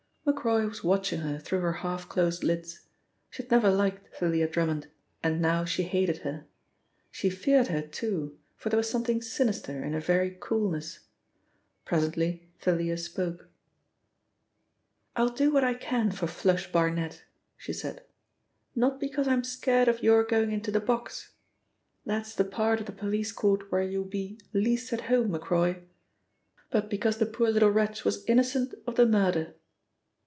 Macroy 0.23 0.65
was 0.67 0.83
watching 0.83 1.21
her 1.21 1.39
through 1.39 1.59
her 1.61 1.73
half 1.73 2.07
closed 2.07 2.43
lids. 2.43 2.85
She 3.31 3.41
had 3.43 3.51
never 3.51 3.69
liked 3.71 4.15
Thalia 4.15 4.47
Drummond, 4.47 4.87
and 5.21 5.41
now 5.41 5.65
she 5.65 5.81
hated 5.83 6.19
her. 6.19 6.45
She 7.09 7.29
feared 7.29 7.67
her 7.67 7.81
too, 7.81 8.37
for 8.55 8.69
there 8.69 8.77
was 8.77 8.89
something 8.89 9.21
sinister 9.21 9.83
in 9.83 9.93
her 9.93 9.99
very 9.99 10.37
coolness. 10.39 10.99
Presently 11.85 12.47
Thalia 12.59 12.97
spoke. 12.97 13.49
"I'll 15.17 15.29
do 15.31 15.51
what 15.51 15.63
I 15.65 15.73
can 15.73 16.11
for 16.11 16.27
'Flush' 16.27 16.71
Barnet," 16.71 17.23
she 17.57 17.73
said. 17.73 18.03
"Not 18.75 18.99
because 19.01 19.27
I'm 19.27 19.43
scared 19.43 19.87
of 19.89 20.03
your 20.03 20.23
going 20.23 20.51
into 20.51 20.71
the 20.71 20.79
box 20.79 21.31
that's 22.05 22.33
the 22.35 22.45
part 22.45 22.79
of 22.79 22.85
the 22.85 22.91
police 22.93 23.31
court 23.33 23.69
where 23.71 23.83
you'll 23.83 24.05
be 24.05 24.39
least 24.53 24.93
at 24.93 25.01
home, 25.01 25.31
Macroy 25.31 25.81
but 26.69 26.89
because 26.89 27.17
the 27.17 27.25
poor 27.25 27.49
little 27.49 27.71
wretch 27.71 28.05
was 28.05 28.23
innocent 28.27 28.75
of 28.87 28.95
the 28.95 29.07
murder." 29.07 29.55